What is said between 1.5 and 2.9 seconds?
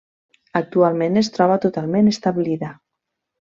totalment establida.